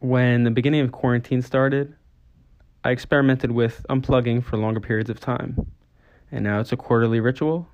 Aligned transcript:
when 0.00 0.44
the 0.44 0.50
beginning 0.50 0.80
of 0.80 0.92
quarantine 0.92 1.42
started, 1.42 1.94
I 2.84 2.90
experimented 2.90 3.52
with 3.52 3.84
unplugging 3.90 4.42
for 4.42 4.56
longer 4.56 4.80
periods 4.80 5.10
of 5.10 5.20
time. 5.20 5.66
And 6.32 6.44
now 6.44 6.60
it's 6.60 6.72
a 6.72 6.76
quarterly 6.76 7.20
ritual, 7.20 7.68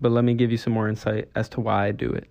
but 0.00 0.12
let 0.12 0.24
me 0.24 0.34
give 0.34 0.50
you 0.50 0.58
some 0.58 0.72
more 0.72 0.88
insight 0.88 1.28
as 1.34 1.48
to 1.50 1.60
why 1.60 1.86
I 1.86 1.92
do 1.92 2.10
it. 2.10 2.28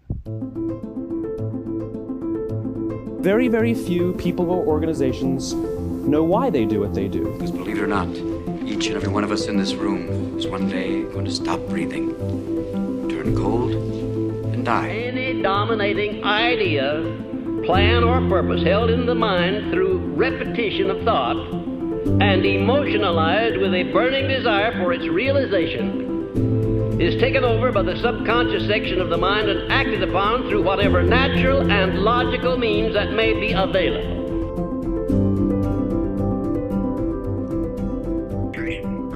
Very, 3.24 3.48
very 3.48 3.74
few 3.74 4.14
people 4.14 4.52
or 4.52 4.66
organizations 4.68 5.54
know 5.54 6.24
why 6.24 6.50
they 6.50 6.66
do 6.66 6.80
what 6.82 6.94
they 6.94 7.08
do. 7.08 7.32
Because 7.34 7.52
believe 7.52 7.78
it 7.78 7.82
or 7.82 7.88
not, 7.88 8.10
each 8.68 8.88
and 8.88 8.96
every 8.96 9.10
one 9.10 9.24
of 9.24 9.32
us 9.32 9.48
in 9.48 9.58
this 9.58 9.74
room 9.74 10.38
is 10.38 10.46
one 10.46 10.70
day 10.70 11.04
going 11.04 11.26
to 11.26 11.32
stop 11.32 11.60
breathing, 11.70 12.14
turn 13.10 13.36
cold, 13.36 13.72
and 14.54 14.66
die. 14.66 14.90
Any 14.90 15.42
dominating 15.42 16.24
idea, 16.24 17.02
plan, 17.64 18.04
or 18.04 18.20
purpose 18.30 18.64
held 18.64 18.90
in 18.90 19.06
the 19.06 19.16
mind 19.16 19.72
through 19.72 20.00
repetition 20.16 20.90
of 20.90 21.04
thought 21.04 21.38
and 22.22 22.46
emotionalized 22.46 23.58
with 23.58 23.74
a 23.74 23.84
burning 23.92 24.28
desire 24.28 24.72
for 24.74 24.94
its 24.94 25.08
realization 25.08 27.02
is 27.02 27.20
taken 27.20 27.44
over 27.44 27.72
by 27.72 27.82
the 27.82 27.96
subconscious 28.02 28.68
section 28.68 29.02
of 29.02 29.10
the 29.10 29.18
mind 29.18 29.50
and 29.50 29.72
acted 29.72 30.04
upon 30.04 30.48
through 30.48 30.62
whatever 30.62 31.02
natural 31.02 31.72
and 31.72 32.00
logical 32.00 32.58
means 32.58 32.94
that 32.94 33.12
may 33.14 33.34
be 33.34 33.52
available. 33.52 34.14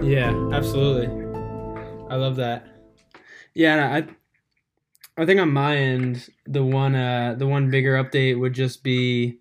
Yeah, 0.07 0.31
absolutely. 0.53 1.07
I 2.09 2.15
love 2.15 2.37
that. 2.37 2.65
Yeah, 3.53 3.93
I 3.93 4.07
I 5.17 5.25
think 5.25 5.39
on 5.41 5.51
my 5.51 5.77
end, 5.77 6.29
the 6.45 6.63
one 6.63 6.95
uh 6.95 7.35
the 7.37 7.47
one 7.47 7.71
bigger 7.71 8.01
update 8.01 8.39
would 8.39 8.53
just 8.53 8.83
be 8.83 9.39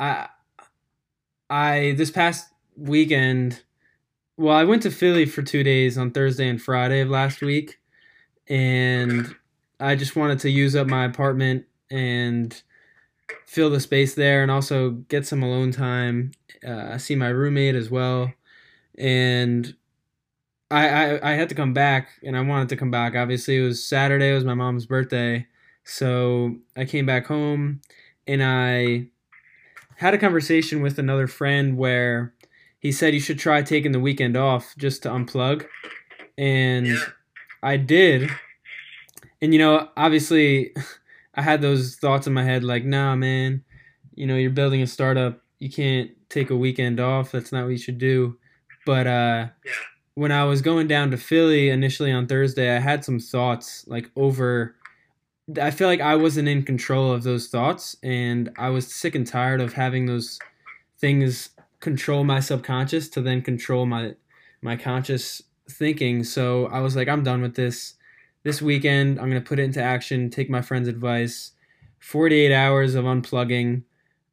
I 0.00 0.28
I 1.50 1.94
this 1.96 2.10
past 2.10 2.52
weekend 2.76 3.62
well, 4.36 4.56
I 4.56 4.64
went 4.64 4.82
to 4.82 4.90
Philly 4.90 5.26
for 5.26 5.42
2 5.42 5.62
days 5.64 5.98
on 5.98 6.12
Thursday 6.12 6.48
and 6.48 6.62
Friday 6.62 7.00
of 7.00 7.08
last 7.10 7.42
week 7.42 7.78
and 8.48 9.34
I 9.80 9.96
just 9.96 10.16
wanted 10.16 10.40
to 10.40 10.50
use 10.50 10.76
up 10.76 10.88
my 10.88 11.04
apartment 11.04 11.66
and 11.90 12.62
fill 13.46 13.70
the 13.70 13.80
space 13.80 14.14
there 14.14 14.42
and 14.42 14.50
also 14.50 14.92
get 15.08 15.26
some 15.26 15.42
alone 15.42 15.72
time. 15.72 16.32
Uh, 16.66 16.98
see 16.98 17.16
my 17.16 17.28
roommate 17.28 17.76
as 17.76 17.90
well 17.90 18.32
and 18.98 19.74
I, 20.70 20.88
I 20.88 21.32
I 21.32 21.34
had 21.34 21.48
to 21.48 21.54
come 21.54 21.72
back, 21.72 22.08
and 22.22 22.36
I 22.36 22.40
wanted 22.42 22.68
to 22.70 22.76
come 22.76 22.90
back. 22.90 23.14
Obviously, 23.14 23.56
it 23.56 23.62
was 23.62 23.82
Saturday. 23.84 24.30
It 24.30 24.34
was 24.34 24.44
my 24.44 24.54
mom's 24.54 24.86
birthday, 24.86 25.46
so 25.84 26.56
I 26.76 26.84
came 26.84 27.06
back 27.06 27.26
home, 27.26 27.80
and 28.26 28.42
I 28.42 29.06
had 29.96 30.14
a 30.14 30.18
conversation 30.18 30.82
with 30.82 30.98
another 30.98 31.26
friend 31.26 31.76
where 31.76 32.34
he 32.78 32.92
said 32.92 33.14
you 33.14 33.20
should 33.20 33.38
try 33.38 33.62
taking 33.62 33.92
the 33.92 34.00
weekend 34.00 34.36
off 34.36 34.74
just 34.76 35.02
to 35.04 35.08
unplug, 35.10 35.64
and 36.36 36.86
Yeah. 36.86 36.98
I 37.62 37.76
did. 37.76 38.30
And 39.40 39.52
you 39.52 39.58
know, 39.58 39.88
obviously, 39.96 40.74
I 41.34 41.42
had 41.42 41.62
those 41.62 41.96
thoughts 41.96 42.26
in 42.26 42.32
my 42.34 42.44
head 42.44 42.62
like, 42.64 42.84
nah, 42.84 43.16
man, 43.16 43.64
you 44.14 44.26
know, 44.26 44.36
you're 44.36 44.50
building 44.50 44.82
a 44.82 44.86
startup. 44.86 45.42
You 45.60 45.70
can't 45.70 46.10
take 46.28 46.50
a 46.50 46.56
weekend 46.56 47.00
off. 47.00 47.32
That's 47.32 47.52
not 47.52 47.62
what 47.64 47.70
you 47.70 47.78
should 47.78 47.98
do. 47.98 48.36
But 48.84 49.06
uh, 49.06 49.48
Yeah. 49.64 49.72
When 50.18 50.32
I 50.32 50.42
was 50.42 50.62
going 50.62 50.88
down 50.88 51.12
to 51.12 51.16
Philly 51.16 51.70
initially 51.70 52.10
on 52.10 52.26
Thursday, 52.26 52.76
I 52.76 52.80
had 52.80 53.04
some 53.04 53.20
thoughts 53.20 53.84
like 53.86 54.10
over. 54.16 54.74
I 55.62 55.70
feel 55.70 55.86
like 55.86 56.00
I 56.00 56.16
wasn't 56.16 56.48
in 56.48 56.64
control 56.64 57.12
of 57.12 57.22
those 57.22 57.46
thoughts, 57.46 57.94
and 58.02 58.50
I 58.58 58.70
was 58.70 58.92
sick 58.92 59.14
and 59.14 59.24
tired 59.24 59.60
of 59.60 59.74
having 59.74 60.06
those 60.06 60.40
things 60.98 61.50
control 61.78 62.24
my 62.24 62.40
subconscious 62.40 63.08
to 63.10 63.20
then 63.20 63.42
control 63.42 63.86
my 63.86 64.16
my 64.60 64.74
conscious 64.74 65.40
thinking. 65.70 66.24
So 66.24 66.66
I 66.66 66.80
was 66.80 66.96
like, 66.96 67.06
I'm 67.06 67.22
done 67.22 67.40
with 67.40 67.54
this. 67.54 67.94
This 68.42 68.60
weekend, 68.60 69.20
I'm 69.20 69.28
gonna 69.28 69.40
put 69.40 69.60
it 69.60 69.66
into 69.66 69.80
action. 69.80 70.30
Take 70.30 70.50
my 70.50 70.62
friend's 70.62 70.88
advice. 70.88 71.52
48 72.00 72.52
hours 72.52 72.96
of 72.96 73.04
unplugging. 73.04 73.84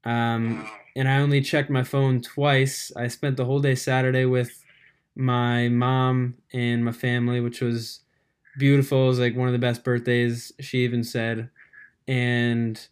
Um, 0.04 0.68
and 0.96 1.08
I 1.08 1.18
only 1.18 1.42
checked 1.42 1.70
my 1.70 1.84
phone 1.84 2.22
twice. 2.22 2.92
I 2.96 3.08
spent 3.08 3.38
the 3.38 3.46
whole 3.46 3.60
day 3.60 3.76
Saturday 3.76 4.26
with 4.26 4.65
my 5.16 5.70
mom 5.70 6.36
and 6.54 6.84
my 6.84 6.92
family, 6.92 7.40
which 7.40 7.62
was 7.62 8.02
beautiful. 8.58 9.06
It 9.06 9.08
was 9.08 9.20
like 9.20 9.36
one 9.36 9.48
of 9.48 9.54
the 9.54 9.60
best 9.60 9.84
birthdays, 9.84 10.52
she 10.60 10.80
even 10.80 11.04
said. 11.04 11.50
And 12.08 12.86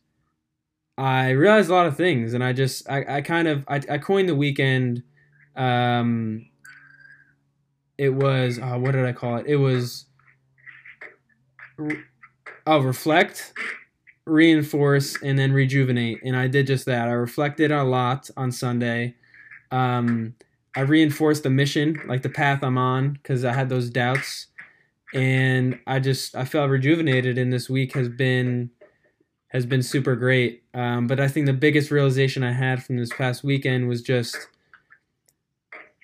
I 0.98 1.32
realized 1.32 1.70
a 1.70 1.74
lot 1.74 1.86
of 1.88 1.98
things, 1.98 2.34
and 2.34 2.44
I 2.44 2.54
just, 2.54 2.90
I, 2.90 3.18
I 3.18 3.22
kind 3.22 3.48
of, 3.48 3.64
I, 3.68 3.82
I 3.90 3.98
coined 3.98 4.30
the 4.30 4.36
weekend. 4.36 5.04
Um, 5.56 6.48
it 7.98 8.10
was, 8.10 8.60
oh, 8.62 8.80
what 8.80 8.92
did 8.92 9.06
I 9.06 9.12
call 9.12 9.38
it? 9.38 9.46
It 9.48 9.58
was, 9.58 10.06
oh, 12.66 12.80
reflect, 12.80 13.54
reinforce 14.26 15.22
and 15.22 15.38
then 15.38 15.52
rejuvenate 15.52 16.18
and 16.24 16.36
i 16.38 16.48
did 16.48 16.66
just 16.66 16.86
that 16.86 17.10
i 17.10 17.12
reflected 17.12 17.72
a 17.72 17.84
lot 17.84 18.30
on 18.38 18.52
sunday 18.52 19.14
um, 19.70 20.36
i 20.76 20.82
reinforced 20.82 21.44
the 21.44 21.50
mission 21.50 22.00
like 22.08 22.22
the 22.22 22.30
path 22.30 22.64
i'm 22.64 22.78
on 22.78 23.14
because 23.14 23.46
i 23.46 23.54
had 23.54 23.70
those 23.70 23.90
doubts 23.90 24.48
and 25.14 25.80
i 25.88 26.00
just 26.00 26.36
i 26.36 26.46
felt 26.46 26.70
rejuvenated 26.70 27.38
and 27.38 27.52
this 27.52 27.70
week 27.70 27.94
has 27.94 28.10
been 28.10 28.70
has 29.50 29.66
been 29.66 29.84
super 29.84 30.16
great 30.16 30.64
um, 30.74 31.08
but 31.08 31.20
i 31.20 31.28
think 31.28 31.46
the 31.46 31.54
biggest 31.54 31.92
realization 31.92 32.44
i 32.44 32.52
had 32.52 32.84
from 32.84 32.98
this 32.98 33.14
past 33.14 33.44
weekend 33.44 33.88
was 33.88 34.02
just 34.02 34.36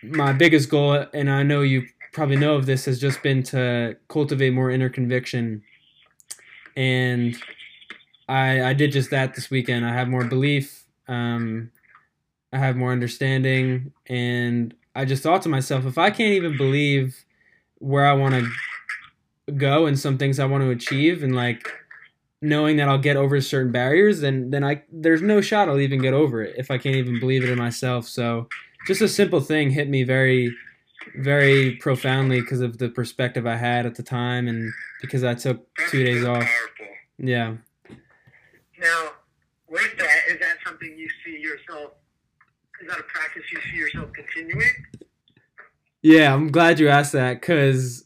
my 0.04 0.32
biggest 0.32 0.70
goal 0.70 1.06
and 1.14 1.30
i 1.30 1.44
know 1.44 1.62
you 1.62 1.84
probably 2.14 2.36
know 2.38 2.56
of 2.56 2.66
this 2.66 2.86
has 2.86 3.00
just 3.00 3.22
been 3.22 3.44
to 3.44 3.96
cultivate 4.08 4.52
more 4.52 4.72
inner 4.72 4.90
conviction 4.90 5.62
and 6.76 7.36
I, 8.30 8.70
I 8.70 8.74
did 8.74 8.92
just 8.92 9.10
that 9.10 9.34
this 9.34 9.50
weekend. 9.50 9.86
I 9.86 9.94
have 9.94 10.08
more 10.08 10.24
belief. 10.24 10.86
Um, 11.08 11.72
I 12.52 12.58
have 12.58 12.76
more 12.76 12.92
understanding, 12.92 13.94
and 14.08 14.74
I 14.96 15.06
just 15.06 15.24
thought 15.24 15.42
to 15.44 15.50
myself, 15.50 15.86
if 15.86 15.98
I 15.98 16.10
can't 16.10 16.34
even 16.34 16.58
believe 16.58 17.26
where 17.78 18.06
I 18.06 18.14
want 18.14 18.36
to 18.36 19.54
go 19.54 19.86
and 19.86 19.98
some 19.98 20.18
things 20.18 20.40
I 20.40 20.46
want 20.46 20.64
to 20.64 20.70
achieve, 20.72 21.24
and 21.24 21.36
like 21.36 21.72
knowing 22.42 22.78
that 22.78 22.88
I'll 22.88 22.98
get 22.98 23.18
over 23.18 23.40
certain 23.42 23.72
barriers, 23.72 24.22
then 24.22 24.50
then 24.50 24.64
I 24.64 24.84
there's 24.92 25.22
no 25.22 25.42
shot 25.42 25.70
I'll 25.70 25.80
even 25.80 26.02
get 26.02 26.14
over 26.14 26.42
it 26.42 26.56
if 26.58 26.72
I 26.72 26.78
can't 26.78 26.96
even 26.96 27.20
believe 27.20 27.44
it 27.44 27.50
in 27.50 27.58
myself. 27.58 28.08
So 28.08 28.48
just 28.88 29.02
a 29.02 29.08
simple 29.08 29.42
thing 29.42 29.70
hit 29.72 29.90
me 29.90 30.04
very 30.04 30.56
very 31.16 31.76
profoundly 31.78 32.42
because 32.42 32.62
of 32.62 32.78
the 32.78 32.90
perspective 32.90 33.48
I 33.48 33.56
had 33.56 33.86
at 33.86 33.96
the 33.96 34.04
time, 34.04 34.48
and 34.48 34.72
because 35.02 35.24
I 35.24 35.34
took 35.34 35.68
two 35.90 36.04
days 36.04 36.26
off. 36.26 36.44
Powerful. 36.44 36.86
Yeah. 37.18 37.56
Now, 38.80 39.12
with 39.68 39.98
that, 39.98 40.20
is 40.30 40.40
that 40.40 40.58
something 40.66 40.96
you 40.98 41.10
see 41.26 41.40
yourself? 41.40 41.94
Is 42.82 42.88
that 42.88 43.00
a 43.00 43.04
practice 43.04 43.44
you 43.52 43.60
see 43.72 43.78
yourself 43.78 44.10
continuing? 44.14 44.70
Yeah, 46.02 46.34
I'm 46.34 46.50
glad 46.50 46.80
you 46.80 46.88
asked 46.90 47.12
that 47.12 47.42
because 47.42 48.06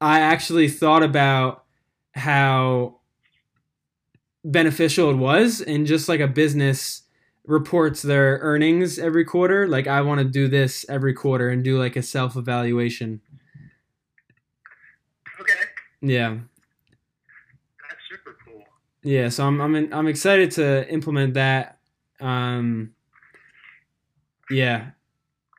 I 0.00 0.20
actually 0.20 0.68
thought 0.68 1.02
about 1.02 1.64
how 2.14 3.00
beneficial 4.44 5.10
it 5.10 5.16
was, 5.16 5.60
and 5.62 5.86
just 5.86 6.08
like 6.08 6.20
a 6.20 6.28
business 6.28 7.02
reports 7.46 8.02
their 8.02 8.38
earnings 8.42 8.98
every 8.98 9.24
quarter, 9.24 9.66
like 9.66 9.86
I 9.86 10.02
want 10.02 10.18
to 10.20 10.24
do 10.24 10.48
this 10.48 10.84
every 10.88 11.14
quarter 11.14 11.48
and 11.48 11.64
do 11.64 11.78
like 11.78 11.96
a 11.96 12.02
self 12.02 12.36
evaluation. 12.36 13.20
Okay, 15.40 15.54
Yeah, 16.02 16.30
that's 17.88 18.00
super 18.10 18.36
cool. 18.44 18.64
yeah. 19.02 19.28
So 19.30 19.46
I'm 19.46 19.60
I'm 19.60 19.74
in, 19.76 19.92
I'm 19.94 20.08
excited 20.08 20.50
to 20.52 20.88
implement 20.92 21.34
that. 21.34 21.78
Um, 22.20 22.94
yeah, 24.50 24.90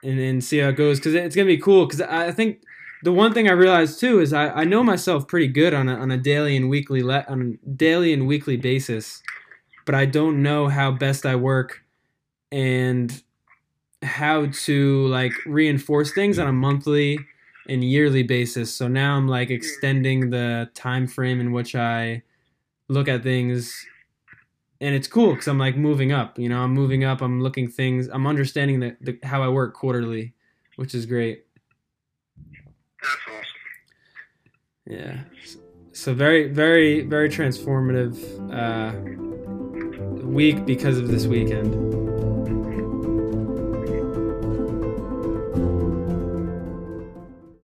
and 0.03 0.19
and 0.19 0.43
see 0.43 0.59
how 0.59 0.69
it 0.69 0.77
goes 0.77 0.99
because 0.99 1.13
it's 1.15 1.35
gonna 1.35 1.47
be 1.47 1.57
cool. 1.57 1.85
Because 1.85 2.01
I 2.01 2.31
think 2.31 2.63
the 3.03 3.11
one 3.11 3.33
thing 3.33 3.47
I 3.47 3.53
realized 3.53 3.99
too 3.99 4.19
is 4.19 4.33
I, 4.33 4.49
I 4.49 4.63
know 4.63 4.83
myself 4.83 5.27
pretty 5.27 5.47
good 5.47 5.73
on 5.73 5.89
a 5.89 5.95
on 5.95 6.11
a 6.11 6.17
daily 6.17 6.55
and 6.55 6.69
weekly 6.69 7.03
le- 7.03 7.25
on 7.27 7.59
a 7.63 7.69
daily 7.69 8.13
and 8.13 8.27
weekly 8.27 8.57
basis, 8.57 9.21
but 9.85 9.95
I 9.95 10.05
don't 10.05 10.41
know 10.41 10.67
how 10.67 10.91
best 10.91 11.25
I 11.25 11.35
work 11.35 11.81
and 12.51 13.21
how 14.01 14.47
to 14.47 15.07
like 15.07 15.33
reinforce 15.45 16.13
things 16.13 16.37
on 16.39 16.47
a 16.47 16.53
monthly 16.53 17.19
and 17.67 17.83
yearly 17.83 18.23
basis. 18.23 18.73
So 18.73 18.87
now 18.87 19.15
I'm 19.15 19.27
like 19.27 19.49
extending 19.49 20.29
the 20.29 20.69
time 20.73 21.07
frame 21.07 21.39
in 21.39 21.51
which 21.53 21.75
I 21.75 22.23
look 22.89 23.07
at 23.07 23.23
things 23.23 23.85
and 24.83 24.93
it's 24.93 25.07
cool 25.07 25.31
because 25.31 25.47
I'm 25.47 25.57
like 25.57 25.77
moving 25.77 26.11
up. 26.11 26.37
You 26.37 26.49
know, 26.49 26.61
I'm 26.61 26.73
moving 26.73 27.05
up. 27.05 27.21
I'm 27.21 27.41
looking 27.41 27.69
things. 27.69 28.09
I'm 28.11 28.27
understanding 28.27 28.81
the, 28.81 28.97
the 28.99 29.17
how 29.23 29.41
I 29.41 29.47
work 29.47 29.73
quarterly, 29.73 30.33
which 30.75 30.93
is 30.93 31.05
great. 31.05 31.45
That's 33.01 33.15
awesome. 33.27 33.43
Yeah. 34.85 35.19
So 35.93 36.13
very, 36.13 36.49
very, 36.49 37.01
very 37.01 37.29
transformative 37.29 38.17
uh, 38.51 38.93
week 40.25 40.65
because 40.65 40.97
of 40.97 41.07
this 41.07 41.27
weekend. 41.27 42.02